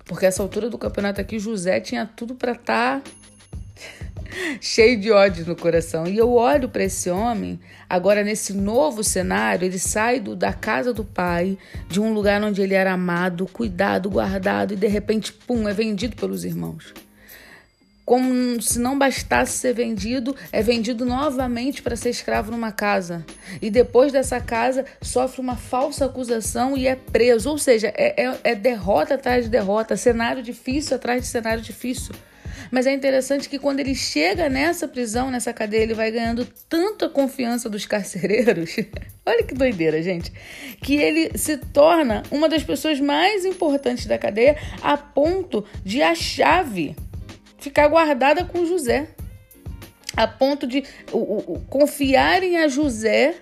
Porque 0.04 0.24
essa 0.24 0.42
altura 0.42 0.70
do 0.70 0.78
campeonato 0.78 1.20
aqui, 1.20 1.38
José 1.38 1.80
tinha 1.80 2.06
tudo 2.06 2.34
para 2.34 2.52
estar 2.52 3.00
tá 3.00 3.10
cheio 4.60 4.98
de 4.98 5.10
ódio 5.10 5.46
no 5.46 5.56
coração. 5.56 6.06
E 6.06 6.16
eu 6.16 6.32
olho 6.32 6.68
para 6.68 6.84
esse 6.84 7.10
homem, 7.10 7.58
agora 7.88 8.22
nesse 8.22 8.52
novo 8.52 9.02
cenário, 9.02 9.64
ele 9.64 9.78
sai 9.78 10.20
do, 10.20 10.34
da 10.34 10.52
casa 10.52 10.92
do 10.92 11.04
pai, 11.04 11.58
de 11.88 12.00
um 12.00 12.12
lugar 12.12 12.42
onde 12.42 12.62
ele 12.62 12.74
era 12.74 12.92
amado, 12.92 13.46
cuidado, 13.46 14.10
guardado, 14.10 14.74
e 14.74 14.76
de 14.76 14.86
repente, 14.86 15.32
pum, 15.32 15.68
é 15.68 15.72
vendido 15.72 16.16
pelos 16.16 16.44
irmãos. 16.44 16.94
Como 18.04 18.62
se 18.62 18.78
não 18.78 18.98
bastasse 18.98 19.58
ser 19.58 19.74
vendido, 19.74 20.34
é 20.50 20.62
vendido 20.62 21.04
novamente 21.04 21.82
para 21.82 21.94
ser 21.94 22.08
escravo 22.08 22.50
numa 22.50 22.72
casa. 22.72 23.22
E 23.60 23.68
depois 23.68 24.10
dessa 24.10 24.40
casa, 24.40 24.86
sofre 25.02 25.42
uma 25.42 25.56
falsa 25.56 26.06
acusação 26.06 26.74
e 26.74 26.86
é 26.86 26.96
preso. 26.96 27.50
Ou 27.50 27.58
seja, 27.58 27.92
é, 27.94 28.24
é, 28.24 28.38
é 28.44 28.54
derrota 28.54 29.16
atrás 29.16 29.44
de 29.44 29.50
derrota, 29.50 29.94
cenário 29.94 30.42
difícil 30.42 30.96
atrás 30.96 31.20
de 31.20 31.28
cenário 31.28 31.62
difícil. 31.62 32.14
Mas 32.70 32.86
é 32.86 32.92
interessante 32.92 33.48
que 33.48 33.58
quando 33.58 33.80
ele 33.80 33.94
chega 33.94 34.48
nessa 34.48 34.86
prisão, 34.86 35.30
nessa 35.30 35.52
cadeia, 35.52 35.82
ele 35.82 35.94
vai 35.94 36.10
ganhando 36.10 36.44
tanta 36.68 37.08
confiança 37.08 37.68
dos 37.68 37.86
carcereiros. 37.86 38.76
Olha 39.24 39.42
que 39.42 39.54
doideira, 39.54 40.02
gente. 40.02 40.32
Que 40.82 40.96
ele 40.96 41.36
se 41.36 41.56
torna 41.56 42.22
uma 42.30 42.48
das 42.48 42.62
pessoas 42.62 43.00
mais 43.00 43.44
importantes 43.44 44.06
da 44.06 44.18
cadeia 44.18 44.56
a 44.82 44.96
ponto 44.96 45.64
de 45.84 46.02
a 46.02 46.14
chave 46.14 46.96
ficar 47.58 47.88
guardada 47.88 48.44
com 48.44 48.64
José. 48.64 49.08
A 50.16 50.26
ponto 50.26 50.66
de 50.66 50.82
o, 51.12 51.18
o, 51.18 51.60
confiarem 51.68 52.58
a 52.58 52.68
José 52.68 53.36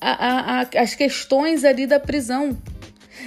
a, 0.00 0.10
a, 0.10 0.60
a, 0.62 0.82
as 0.82 0.94
questões 0.94 1.64
ali 1.64 1.86
da 1.86 2.00
prisão. 2.00 2.56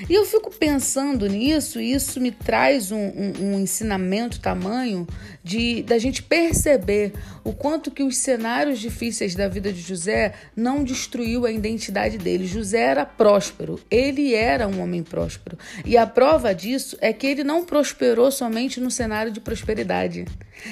E 0.10 0.14
eu 0.14 0.26
fico 0.26 0.52
pensando 0.52 1.28
nisso, 1.28 1.80
e 1.80 1.94
isso 1.94 2.20
me 2.20 2.32
traz 2.32 2.92
um, 2.92 2.98
um, 2.98 3.34
um, 3.40 3.60
ensinamento 3.60 4.40
tamanho 4.40 5.08
de 5.44 5.84
da 5.84 5.98
gente 5.98 6.24
perceber 6.24 7.14
o 7.44 7.54
quanto 7.54 7.92
que 7.92 8.04
os 8.04 8.18
cenários 8.18 8.80
difíceis 8.80 9.36
da 9.36 9.48
vida 9.48 9.72
de 9.72 9.82
José 9.82 10.34
não 10.56 10.84
destruiu 10.84 11.46
a 11.46 11.52
identidade 11.52 12.18
dele. 12.18 12.46
José 12.46 12.80
era 12.80 13.06
próspero, 13.06 13.80
ele 13.90 14.34
era 14.34 14.68
um 14.68 14.82
homem 14.82 15.04
próspero. 15.04 15.58
E 15.86 15.98
a 15.98 16.08
prova 16.08 16.54
disso 16.54 16.98
é 17.02 17.12
que 17.14 17.28
ele 17.28 17.44
não 17.44 17.66
prosperou 17.66 18.32
somente 18.32 18.80
no 18.80 18.92
cenário 18.92 19.32
de 19.32 19.40
prosperidade. 19.40 20.26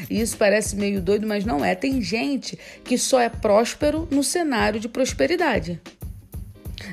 E 0.09 0.21
isso 0.21 0.37
parece 0.37 0.75
meio 0.75 1.01
doido, 1.01 1.27
mas 1.27 1.45
não 1.45 1.63
é. 1.63 1.75
Tem 1.75 2.01
gente 2.01 2.57
que 2.83 2.97
só 2.97 3.19
é 3.19 3.29
próspero 3.29 4.07
no 4.11 4.23
cenário 4.23 4.79
de 4.79 4.87
prosperidade. 4.87 5.81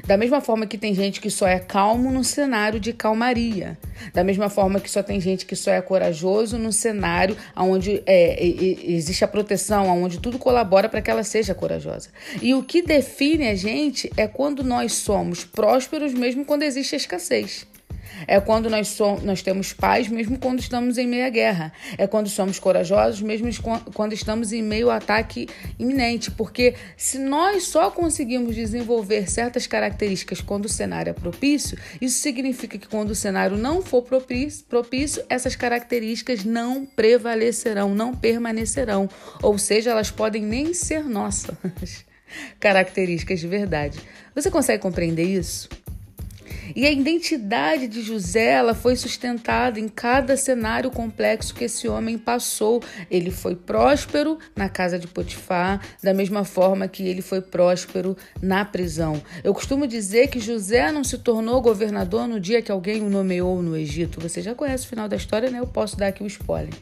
Da 0.07 0.16
mesma 0.16 0.40
forma 0.40 0.66
que 0.66 0.78
tem 0.78 0.95
gente 0.95 1.21
que 1.21 1.30
só 1.30 1.47
é 1.47 1.59
calmo 1.59 2.11
no 2.11 2.25
cenário 2.25 2.80
de 2.80 2.92
calmaria. 2.92 3.78
Da 4.12 4.23
mesma 4.23 4.49
forma 4.49 4.80
que 4.80 4.90
só 4.90 5.02
tem 5.02 5.21
gente 5.21 5.47
que 5.47 5.57
só 5.57 5.71
é 5.71 5.80
corajoso 5.80 6.59
no 6.59 6.73
cenário 6.73 7.37
onde 7.57 8.02
é, 8.07 8.37
existe 8.45 9.25
a 9.25 9.28
proteção, 9.28 9.88
onde 10.02 10.21
tudo 10.21 10.38
colabora 10.38 10.88
para 10.88 11.02
que 11.02 11.11
ela 11.11 11.25
seja 11.25 11.54
corajosa. 11.54 12.09
E 12.40 12.54
o 12.54 12.62
que 12.62 12.83
define 12.83 13.49
a 13.49 13.54
gente 13.54 14.11
é 14.16 14.26
quando 14.26 14.62
nós 14.62 14.92
somos 14.95 15.45
prósperos, 15.45 16.12
mesmo 16.14 16.45
quando 16.45 16.62
existe 16.62 16.97
escassez. 16.97 17.66
É 18.26 18.40
quando 18.40 18.68
nós, 18.68 18.88
somos, 18.88 19.22
nós 19.22 19.42
temos 19.42 19.72
paz, 19.72 20.08
mesmo 20.08 20.38
quando 20.38 20.60
estamos 20.60 20.98
em 20.98 21.06
meio 21.06 21.26
à 21.26 21.28
guerra. 21.28 21.72
É 21.96 22.06
quando 22.06 22.28
somos 22.28 22.58
corajosos, 22.58 23.20
mesmo 23.20 23.48
quando 23.94 24.12
estamos 24.12 24.52
em 24.52 24.62
meio 24.62 24.90
ao 24.90 24.96
ataque 24.96 25.48
iminente. 25.78 26.30
Porque 26.30 26.75
se 26.96 27.18
nós 27.18 27.64
só 27.64 27.90
conseguimos 27.90 28.54
desenvolver 28.54 29.30
certas 29.30 29.66
características 29.66 30.40
quando 30.40 30.66
o 30.66 30.68
cenário 30.68 31.10
é 31.10 31.12
propício, 31.12 31.78
isso 32.00 32.18
significa 32.18 32.78
que 32.78 32.88
quando 32.88 33.10
o 33.10 33.14
cenário 33.14 33.56
não 33.56 33.82
for 33.82 34.02
propício 34.02 35.25
essas 35.28 35.56
características 35.56 36.44
não 36.44 36.84
prevalecerão, 36.84 37.94
não 37.94 38.14
permanecerão. 38.14 39.08
Ou 39.42 39.58
seja, 39.58 39.90
elas 39.90 40.10
podem 40.10 40.42
nem 40.42 40.75
ser 40.75 41.04
nossas 41.04 41.56
características 42.58 43.40
de 43.40 43.46
verdade. 43.46 43.98
Você 44.34 44.50
consegue 44.50 44.82
compreender 44.82 45.25
isso? 45.25 45.68
E 46.75 46.87
a 46.87 46.90
identidade 46.90 47.87
de 47.87 48.02
José 48.02 48.46
ela 48.46 48.75
foi 48.75 48.96
sustentada 48.96 49.80
em 49.80 49.88
cada 49.88 50.37
cenário 50.37 50.90
complexo 50.90 51.54
que 51.54 51.64
esse 51.64 51.88
homem 51.88 52.18
passou. 52.18 52.82
Ele 53.10 53.30
foi 53.30 53.54
próspero 53.54 54.38
na 54.54 54.68
casa 54.68 54.98
de 54.98 55.06
Potifar, 55.06 55.80
da 56.02 56.12
mesma 56.14 56.44
forma 56.44 56.88
que 56.88 57.06
ele 57.06 57.22
foi 57.22 57.40
próspero 57.40 58.16
na 58.40 58.64
prisão. 58.64 59.20
Eu 59.42 59.54
costumo 59.54 59.87
dizer 59.87 60.28
que 60.28 60.40
José 60.40 60.90
não 60.92 61.04
se 61.04 61.18
tornou 61.18 61.60
governador 61.60 62.26
no 62.26 62.40
dia 62.40 62.62
que 62.62 62.72
alguém 62.72 63.02
o 63.02 63.10
nomeou 63.10 63.62
no 63.62 63.76
Egito. 63.76 64.20
Você 64.20 64.42
já 64.42 64.54
conhece 64.54 64.87
o 64.87 64.88
final 64.88 65.08
da 65.08 65.16
história, 65.16 65.50
né? 65.50 65.58
Eu 65.58 65.66
posso 65.66 65.96
dar 65.96 66.08
aqui 66.08 66.22
o 66.22 66.26
spoiler. 66.26 66.75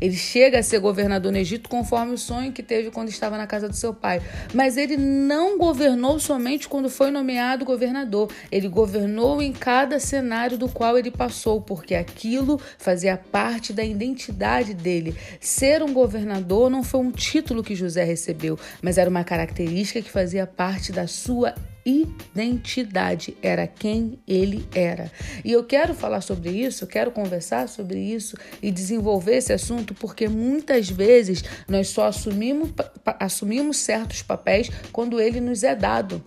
Ele 0.00 0.14
chega 0.14 0.58
a 0.58 0.62
ser 0.62 0.78
governador 0.78 1.32
no 1.32 1.38
Egito 1.38 1.68
conforme 1.68 2.14
o 2.14 2.18
sonho 2.18 2.52
que 2.52 2.62
teve 2.62 2.90
quando 2.90 3.08
estava 3.08 3.36
na 3.36 3.46
casa 3.46 3.68
do 3.68 3.76
seu 3.76 3.92
pai. 3.92 4.22
Mas 4.54 4.76
ele 4.76 4.96
não 4.96 5.58
governou 5.58 6.18
somente 6.18 6.68
quando 6.68 6.88
foi 6.88 7.10
nomeado 7.10 7.64
governador. 7.64 8.30
Ele 8.50 8.68
governou 8.68 9.29
em 9.38 9.52
cada 9.52 10.00
cenário 10.00 10.56
do 10.56 10.68
qual 10.68 10.96
ele 10.96 11.10
passou, 11.10 11.60
porque 11.60 11.94
aquilo 11.94 12.58
fazia 12.78 13.18
parte 13.18 13.72
da 13.72 13.84
identidade 13.84 14.72
dele. 14.72 15.14
Ser 15.38 15.82
um 15.82 15.92
governador 15.92 16.70
não 16.70 16.82
foi 16.82 17.00
um 17.00 17.10
título 17.10 17.62
que 17.62 17.74
José 17.74 18.02
recebeu, 18.02 18.58
mas 18.80 18.96
era 18.96 19.10
uma 19.10 19.24
característica 19.24 20.00
que 20.00 20.10
fazia 20.10 20.46
parte 20.46 20.90
da 20.90 21.06
sua 21.06 21.54
identidade, 21.84 23.36
era 23.42 23.66
quem 23.66 24.18
ele 24.26 24.66
era. 24.74 25.10
E 25.44 25.52
eu 25.52 25.64
quero 25.64 25.94
falar 25.94 26.20
sobre 26.20 26.50
isso, 26.50 26.86
quero 26.86 27.10
conversar 27.10 27.68
sobre 27.68 27.98
isso 27.98 28.36
e 28.62 28.70
desenvolver 28.70 29.36
esse 29.36 29.52
assunto 29.52 29.94
porque 29.94 30.28
muitas 30.28 30.88
vezes 30.88 31.42
nós 31.68 31.88
só 31.88 32.06
assumimos, 32.06 32.70
assumimos 33.18 33.78
certos 33.78 34.22
papéis 34.22 34.70
quando 34.92 35.20
ele 35.20 35.40
nos 35.40 35.62
é 35.62 35.74
dado. 35.74 36.22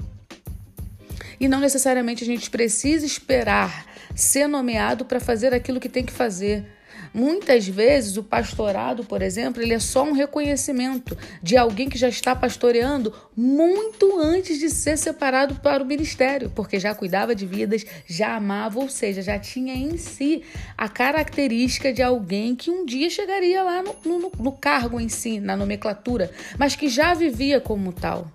E 1.39 1.47
não 1.47 1.59
necessariamente 1.59 2.23
a 2.23 2.27
gente 2.27 2.49
precisa 2.49 3.05
esperar 3.05 3.85
ser 4.15 4.47
nomeado 4.47 5.05
para 5.05 5.19
fazer 5.19 5.53
aquilo 5.53 5.79
que 5.79 5.89
tem 5.89 6.05
que 6.05 6.13
fazer. 6.13 6.65
Muitas 7.13 7.67
vezes 7.67 8.17
o 8.17 8.23
pastorado, 8.23 9.03
por 9.03 9.21
exemplo, 9.21 9.61
ele 9.61 9.73
é 9.73 9.79
só 9.79 10.03
um 10.03 10.13
reconhecimento 10.13 11.15
de 11.43 11.55
alguém 11.55 11.87
que 11.87 11.97
já 11.97 12.09
está 12.09 12.35
pastoreando 12.35 13.13
muito 13.35 14.19
antes 14.19 14.57
de 14.57 14.67
ser 14.69 14.97
separado 14.97 15.55
para 15.55 15.83
o 15.83 15.85
ministério, 15.85 16.51
porque 16.55 16.79
já 16.79 16.95
cuidava 16.95 17.35
de 17.35 17.45
vidas, 17.45 17.85
já 18.07 18.35
amava, 18.35 18.79
ou 18.79 18.89
seja, 18.89 19.21
já 19.21 19.37
tinha 19.37 19.75
em 19.75 19.95
si 19.95 20.41
a 20.75 20.89
característica 20.89 21.93
de 21.93 22.01
alguém 22.01 22.55
que 22.55 22.71
um 22.71 22.83
dia 22.83 23.09
chegaria 23.11 23.61
lá 23.61 23.83
no, 23.83 23.95
no, 24.03 24.31
no 24.39 24.51
cargo 24.51 24.99
em 24.99 25.07
si, 25.07 25.39
na 25.39 25.55
nomenclatura, 25.55 26.31
mas 26.57 26.75
que 26.75 26.89
já 26.89 27.13
vivia 27.13 27.61
como 27.61 27.93
tal. 27.93 28.27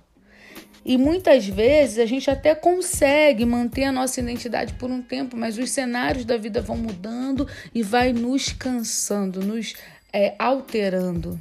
E 0.89 0.97
muitas 0.97 1.47
vezes 1.47 1.99
a 1.99 2.07
gente 2.07 2.31
até 2.31 2.55
consegue 2.55 3.45
manter 3.45 3.85
a 3.85 3.93
nossa 3.93 4.21
identidade 4.21 4.73
por 4.73 4.91
um 4.91 5.03
tempo, 5.03 5.37
mas 5.37 5.59
os 5.59 5.69
cenários 5.69 6.25
da 6.25 6.39
vida 6.39 6.63
vão 6.63 6.79
mudando 6.79 7.47
e 7.75 7.83
vai 7.83 8.15
nos 8.15 8.53
cansando, 8.53 9.45
nos 9.45 9.75
é, 10.11 10.35
alterando. 10.39 11.39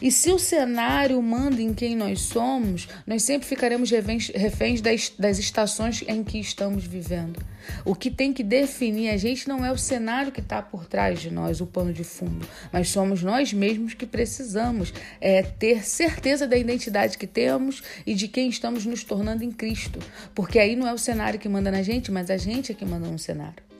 E 0.00 0.10
se 0.10 0.30
o 0.32 0.38
cenário 0.38 1.20
manda 1.22 1.60
em 1.60 1.72
quem 1.72 1.96
nós 1.96 2.20
somos, 2.20 2.88
nós 3.06 3.22
sempre 3.22 3.46
ficaremos 3.46 3.90
reféns 3.90 4.80
das, 4.80 5.12
das 5.18 5.38
estações 5.38 6.04
em 6.06 6.22
que 6.24 6.38
estamos 6.38 6.84
vivendo. 6.84 7.40
O 7.84 7.94
que 7.94 8.10
tem 8.10 8.32
que 8.32 8.42
definir 8.42 9.10
a 9.10 9.16
gente 9.16 9.48
não 9.48 9.64
é 9.64 9.70
o 9.70 9.78
cenário 9.78 10.32
que 10.32 10.40
está 10.40 10.60
por 10.60 10.86
trás 10.86 11.20
de 11.20 11.30
nós, 11.30 11.60
o 11.60 11.66
pano 11.66 11.92
de 11.92 12.04
fundo, 12.04 12.46
mas 12.72 12.88
somos 12.88 13.22
nós 13.22 13.52
mesmos 13.52 13.94
que 13.94 14.06
precisamos 14.06 14.92
é, 15.20 15.42
ter 15.42 15.84
certeza 15.84 16.46
da 16.46 16.56
identidade 16.56 17.16
que 17.16 17.26
temos 17.26 17.82
e 18.06 18.14
de 18.14 18.28
quem 18.28 18.48
estamos 18.48 18.84
nos 18.84 19.04
tornando 19.04 19.44
em 19.44 19.50
Cristo. 19.50 19.98
Porque 20.34 20.58
aí 20.58 20.74
não 20.76 20.86
é 20.86 20.92
o 20.92 20.98
cenário 20.98 21.38
que 21.38 21.48
manda 21.48 21.70
na 21.70 21.82
gente, 21.82 22.10
mas 22.10 22.30
a 22.30 22.36
gente 22.36 22.72
é 22.72 22.74
que 22.74 22.84
manda 22.84 23.06
no 23.08 23.18
cenário. 23.18 23.71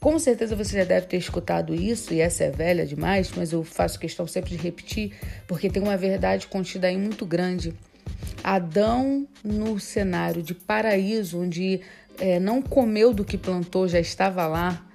Com 0.00 0.18
certeza 0.18 0.54
você 0.54 0.78
já 0.78 0.84
deve 0.84 1.06
ter 1.06 1.16
escutado 1.16 1.74
isso, 1.74 2.12
e 2.12 2.20
essa 2.20 2.44
é 2.44 2.50
velha 2.50 2.86
demais, 2.86 3.32
mas 3.36 3.52
eu 3.52 3.64
faço 3.64 3.98
questão 3.98 4.26
sempre 4.26 4.50
de 4.50 4.56
repetir, 4.56 5.12
porque 5.46 5.70
tem 5.70 5.82
uma 5.82 5.96
verdade 5.96 6.46
contida 6.46 6.86
aí 6.86 6.96
muito 6.96 7.24
grande. 7.24 7.74
Adão, 8.42 9.26
no 9.42 9.80
cenário 9.80 10.42
de 10.42 10.54
paraíso, 10.54 11.40
onde 11.40 11.80
é, 12.18 12.38
não 12.38 12.62
comeu 12.62 13.12
do 13.12 13.24
que 13.24 13.36
plantou, 13.36 13.88
já 13.88 13.98
estava 13.98 14.46
lá. 14.46 14.86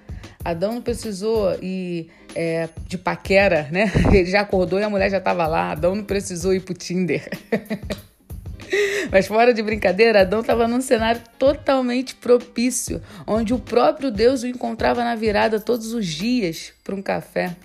Adão 0.44 0.74
não 0.74 0.82
precisou 0.82 1.54
ir 1.62 2.10
é, 2.34 2.68
de 2.86 2.98
paquera, 2.98 3.68
né? 3.70 3.92
Ele 4.12 4.26
já 4.26 4.40
acordou 4.40 4.80
e 4.80 4.82
a 4.82 4.90
mulher 4.90 5.10
já 5.10 5.18
estava 5.18 5.46
lá. 5.46 5.72
Adão 5.72 5.94
não 5.94 6.04
precisou 6.04 6.54
ir 6.54 6.60
pro 6.60 6.74
Tinder. 6.74 7.28
Mas 9.10 9.26
fora 9.26 9.52
de 9.52 9.62
brincadeira, 9.62 10.22
Adão 10.22 10.40
estava 10.40 10.66
num 10.66 10.80
cenário 10.80 11.20
totalmente 11.38 12.14
propício, 12.14 13.02
onde 13.26 13.52
o 13.52 13.58
próprio 13.58 14.10
Deus 14.10 14.42
o 14.42 14.46
encontrava 14.46 15.04
na 15.04 15.14
virada 15.14 15.60
todos 15.60 15.92
os 15.92 16.06
dias 16.06 16.72
para 16.82 16.94
um 16.94 17.02
café. 17.02 17.56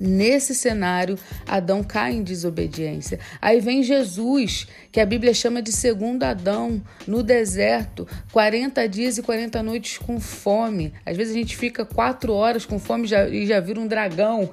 Nesse 0.00 0.54
cenário, 0.54 1.18
Adão 1.46 1.84
cai 1.84 2.14
em 2.14 2.22
desobediência. 2.22 3.20
Aí 3.38 3.60
vem 3.60 3.82
Jesus, 3.82 4.66
que 4.90 4.98
a 4.98 5.04
Bíblia 5.04 5.34
chama 5.34 5.60
de 5.60 5.72
segundo 5.72 6.22
Adão, 6.22 6.82
no 7.06 7.22
deserto, 7.22 8.08
40 8.32 8.88
dias 8.88 9.18
e 9.18 9.22
40 9.22 9.62
noites 9.62 9.98
com 9.98 10.18
fome. 10.18 10.94
Às 11.04 11.18
vezes 11.18 11.34
a 11.34 11.38
gente 11.38 11.54
fica 11.54 11.84
quatro 11.84 12.32
horas 12.32 12.64
com 12.64 12.78
fome 12.78 13.06
e 13.30 13.46
já 13.46 13.60
vira 13.60 13.78
um 13.78 13.86
dragão. 13.86 14.48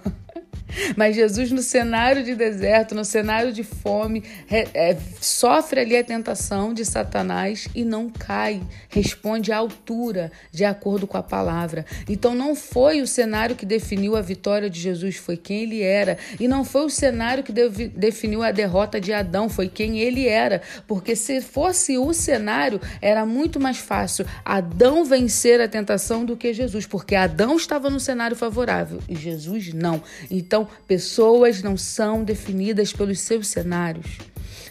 Mas 0.96 1.16
Jesus, 1.16 1.52
no 1.52 1.62
cenário 1.62 2.24
de 2.24 2.36
deserto, 2.36 2.96
no 2.96 3.06
cenário 3.06 3.52
de 3.52 3.64
fome, 3.64 4.24
é, 4.50 4.98
sofre 5.22 5.82
ali 5.82 5.98
a 5.98 6.04
tentação 6.04 6.74
de 6.74 6.86
Satanás 6.86 7.68
e 7.74 7.84
não 7.84 8.10
cai, 8.10 8.62
responde 8.90 9.52
à 9.52 9.58
altura, 9.58 10.32
de 10.52 10.66
acordo 10.66 11.08
com 11.08 11.18
a 11.18 11.24
palavra. 11.24 11.86
Então, 12.08 12.36
não 12.36 12.56
foi 12.56 13.02
o 13.02 13.08
cenário 13.08 13.56
que 13.56 13.66
definiu 13.66 14.16
a 14.16 14.22
vitória 14.22 14.70
de 14.70 14.80
Jesus, 14.80 15.16
foi 15.16 15.38
quem 15.38 15.64
ele 15.64 15.82
era. 15.82 16.18
E 16.40 16.48
não 16.48 16.64
foi 16.64 16.86
o 16.86 16.90
cenário 16.90 17.44
que 17.44 17.52
definiu 17.52 18.44
a 18.44 18.52
derrota 18.52 19.00
de 19.00 19.14
Adão, 19.14 19.50
foi 19.50 19.68
quem 19.68 20.00
ele 20.00 20.28
era. 20.28 20.62
Porque 20.88 21.16
se 21.16 21.42
fosse 21.42 21.98
o 21.98 22.14
cenário, 22.14 22.80
era 23.02 23.26
muito 23.26 23.60
mais 23.60 23.78
fácil 23.78 24.26
Adão 24.44 25.04
vencer 25.04 25.60
a 25.62 25.68
tentação 25.68 26.26
do 26.26 26.36
que 26.36 26.54
Jesus, 26.54 26.86
porque 26.86 27.16
Adão 27.16 27.56
estava 27.56 27.90
no 27.90 28.00
cenário 28.00 28.36
favorável 28.36 29.00
e 29.08 29.16
Jesus 29.16 29.74
não. 29.74 30.02
Então, 30.30 30.57
pessoas 30.66 31.62
não 31.62 31.76
são 31.78 32.24
definidas 32.24 32.94
pelos 32.94 33.20
seus 33.20 33.48
cenários. 33.48 34.18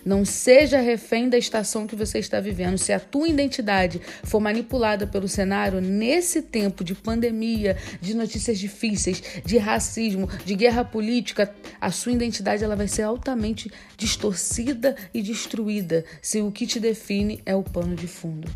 Não 0.07 0.25
seja 0.25 0.79
refém 0.79 1.29
da 1.29 1.37
estação 1.37 1.85
que 1.85 1.97
você 1.97 2.21
está 2.21 2.39
vivendo. 2.39 2.79
Se 2.79 2.93
a 2.93 3.01
tua 3.01 3.29
identidade 3.29 4.01
for 4.23 4.39
manipulada 4.39 5.05
pelo 5.05 5.27
cenário 5.27 5.81
nesse 5.81 6.43
tempo 6.43 6.85
de 6.85 6.95
pandemia, 6.95 7.77
de 8.01 8.15
notícias 8.15 8.57
difíceis, 8.57 9.21
de 9.45 9.59
racismo, 9.59 10.29
de 10.45 10.55
guerra 10.55 10.85
política, 10.85 11.53
a 11.81 11.91
sua 11.91 12.13
identidade 12.13 12.63
ela 12.63 12.77
vai 12.77 12.87
ser 12.87 13.03
altamente 13.03 13.69
distorcida 13.97 14.95
e 15.13 15.21
destruída 15.21 16.05
se 16.23 16.41
o 16.41 16.53
que 16.53 16.69
te 16.69 16.79
define 16.79 17.43
é 17.45 17.57
o 17.57 17.65
pano 17.65 17.97
de 17.97 18.07
fundo. 18.07 18.49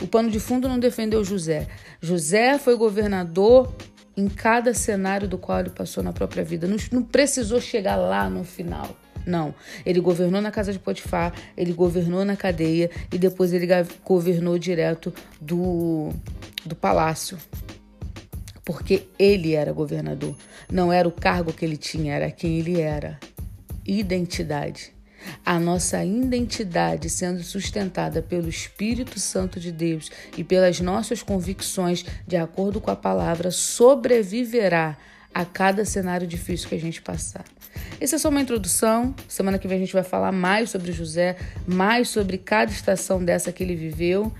O 0.00 0.06
pano 0.08 0.30
de 0.32 0.40
fundo 0.40 0.68
não 0.68 0.80
defendeu 0.80 1.24
José. 1.24 1.68
José 2.00 2.58
foi 2.58 2.74
governador 2.76 3.72
em 4.16 4.28
cada 4.28 4.74
cenário 4.74 5.28
do 5.28 5.38
qual 5.38 5.60
ele 5.60 5.70
passou 5.70 6.02
na 6.02 6.12
própria 6.12 6.44
vida. 6.44 6.66
Não, 6.66 6.76
não 6.90 7.02
precisou 7.02 7.60
chegar 7.60 7.96
lá 7.96 8.28
no 8.28 8.44
final. 8.44 8.96
Não. 9.26 9.54
Ele 9.86 10.00
governou 10.00 10.40
na 10.40 10.50
casa 10.50 10.72
de 10.72 10.78
Potifar, 10.78 11.32
ele 11.56 11.72
governou 11.72 12.24
na 12.24 12.36
cadeia 12.36 12.90
e 13.12 13.18
depois 13.18 13.52
ele 13.52 13.66
governou 14.04 14.58
direto 14.58 15.12
do, 15.40 16.10
do 16.64 16.74
palácio. 16.74 17.38
Porque 18.64 19.08
ele 19.18 19.54
era 19.54 19.72
governador. 19.72 20.36
Não 20.70 20.92
era 20.92 21.06
o 21.06 21.12
cargo 21.12 21.52
que 21.52 21.64
ele 21.64 21.76
tinha, 21.76 22.14
era 22.14 22.30
quem 22.30 22.58
ele 22.58 22.80
era. 22.80 23.18
Identidade. 23.84 24.92
A 25.44 25.58
nossa 25.58 26.04
identidade 26.04 27.10
sendo 27.10 27.42
sustentada 27.42 28.22
pelo 28.22 28.48
Espírito 28.48 29.18
Santo 29.18 29.58
de 29.58 29.72
Deus 29.72 30.10
e 30.36 30.44
pelas 30.44 30.80
nossas 30.80 31.22
convicções, 31.22 32.04
de 32.26 32.36
acordo 32.36 32.80
com 32.80 32.90
a 32.90 32.96
palavra, 32.96 33.50
sobreviverá 33.50 34.96
a 35.34 35.44
cada 35.44 35.84
cenário 35.84 36.26
difícil 36.26 36.68
que 36.68 36.74
a 36.74 36.80
gente 36.80 37.00
passar. 37.00 37.44
Essa 38.00 38.16
é 38.16 38.18
só 38.18 38.28
uma 38.28 38.40
introdução. 38.40 39.14
Semana 39.28 39.58
que 39.58 39.66
vem 39.66 39.78
a 39.78 39.80
gente 39.80 39.92
vai 39.92 40.02
falar 40.02 40.32
mais 40.32 40.70
sobre 40.70 40.92
José, 40.92 41.36
mais 41.66 42.08
sobre 42.08 42.36
cada 42.36 42.70
estação 42.70 43.24
dessa 43.24 43.52
que 43.52 43.62
ele 43.62 43.74
viveu. 43.74 44.32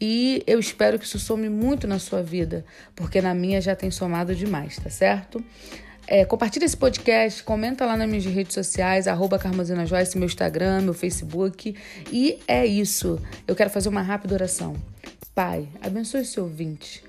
E 0.00 0.42
eu 0.46 0.60
espero 0.60 0.98
que 0.98 1.04
isso 1.04 1.18
some 1.18 1.48
muito 1.48 1.86
na 1.86 1.98
sua 1.98 2.22
vida, 2.22 2.64
porque 2.94 3.20
na 3.20 3.34
minha 3.34 3.60
já 3.60 3.74
tem 3.74 3.90
somado 3.90 4.34
demais, 4.34 4.76
tá 4.76 4.88
certo? 4.88 5.44
É, 6.10 6.24
compartilha 6.24 6.64
esse 6.64 6.74
podcast, 6.76 7.42
comenta 7.42 7.84
lá 7.84 7.94
nas 7.94 8.08
minhas 8.08 8.24
redes 8.24 8.54
sociais, 8.54 9.06
arroba 9.06 9.38
Carmozina 9.38 9.84
Joyce, 9.84 10.16
meu 10.16 10.24
Instagram, 10.24 10.80
meu 10.80 10.94
Facebook. 10.94 11.76
E 12.10 12.38
é 12.48 12.64
isso. 12.64 13.20
Eu 13.46 13.54
quero 13.54 13.68
fazer 13.68 13.90
uma 13.90 14.00
rápida 14.00 14.32
oração. 14.32 14.74
Pai, 15.34 15.68
abençoe 15.82 16.22
esse 16.22 16.40
ouvinte. 16.40 17.04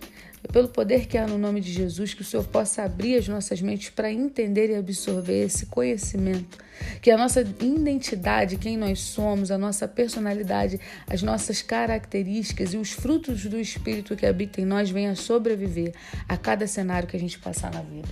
Pelo 0.52 0.68
poder 0.68 1.06
que 1.06 1.18
há 1.18 1.26
no 1.26 1.38
nome 1.38 1.62
de 1.62 1.72
Jesus, 1.72 2.14
que 2.14 2.24
o 2.24 2.26
Senhor 2.26 2.46
possa 2.48 2.84
abrir 2.84 3.16
as 3.16 3.26
nossas 3.30 3.62
mentes 3.62 3.90
para 3.90 4.12
entender 4.12 4.70
e 4.70 4.76
absorver 4.76 5.46
esse 5.46 5.68
conhecimento. 5.68 6.58
Que 7.02 7.10
a 7.10 7.18
nossa 7.18 7.40
identidade, 7.40 8.58
quem 8.58 8.76
nós 8.76 9.00
somos, 9.00 9.50
a 9.50 9.58
nossa 9.58 9.88
personalidade, 9.88 10.78
as 11.08 11.24
nossas 11.24 11.62
características 11.62 12.74
e 12.74 12.78
os 12.78 12.92
frutos 12.92 13.46
do 13.46 13.58
Espírito 13.58 14.18
que 14.18 14.26
habita 14.26 14.60
em 14.60 14.66
nós 14.66 14.90
venham 14.90 15.16
sobreviver 15.16 15.94
a 16.28 16.36
cada 16.36 16.68
cenário 16.68 17.08
que 17.08 17.16
a 17.16 17.20
gente 17.20 17.40
passar 17.40 17.72
na 17.72 17.82
vida. 17.82 18.10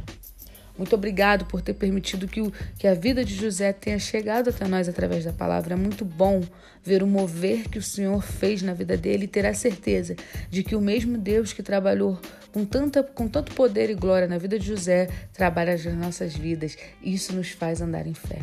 Muito 0.77 0.95
obrigado 0.95 1.45
por 1.45 1.61
ter 1.61 1.73
permitido 1.73 2.27
que, 2.27 2.41
o, 2.41 2.51
que 2.77 2.87
a 2.87 2.93
vida 2.93 3.23
de 3.23 3.33
José 3.33 3.73
tenha 3.73 3.97
chegado 3.97 4.49
até 4.49 4.67
nós 4.67 4.87
através 4.87 5.25
da 5.25 5.33
palavra. 5.33 5.73
É 5.73 5.77
muito 5.77 6.05
bom 6.05 6.41
ver 6.83 7.03
o 7.03 7.07
mover 7.07 7.67
que 7.67 7.79
o 7.79 7.83
Senhor 7.83 8.21
fez 8.21 8.61
na 8.61 8.73
vida 8.73 8.95
dele 8.95 9.25
e 9.25 9.27
ter 9.27 9.45
a 9.45 9.53
certeza 9.53 10.15
de 10.49 10.63
que 10.63 10.75
o 10.75 10.81
mesmo 10.81 11.17
Deus 11.17 11.51
que 11.51 11.63
trabalhou 11.63 12.19
com, 12.53 12.65
tanta, 12.65 13.03
com 13.03 13.27
tanto 13.27 13.53
poder 13.53 13.89
e 13.89 13.95
glória 13.95 14.27
na 14.27 14.37
vida 14.37 14.57
de 14.57 14.67
José 14.67 15.09
trabalha 15.33 15.73
nas 15.73 15.85
nossas 15.95 16.35
vidas. 16.35 16.77
Isso 17.01 17.33
nos 17.33 17.49
faz 17.49 17.81
andar 17.81 18.07
em 18.07 18.13
fé. 18.13 18.39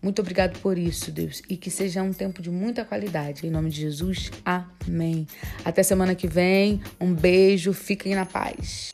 Muito 0.00 0.22
obrigado 0.22 0.58
por 0.60 0.78
isso, 0.78 1.10
Deus, 1.10 1.42
e 1.48 1.56
que 1.56 1.70
seja 1.70 2.02
um 2.02 2.12
tempo 2.12 2.40
de 2.40 2.50
muita 2.50 2.84
qualidade. 2.84 3.46
Em 3.46 3.50
nome 3.50 3.68
de 3.68 3.80
Jesus, 3.80 4.30
amém. 4.44 5.26
Até 5.64 5.82
semana 5.82 6.14
que 6.14 6.28
vem. 6.28 6.80
Um 7.00 7.12
beijo, 7.12 7.72
fiquem 7.72 8.14
na 8.14 8.24
paz. 8.24 8.92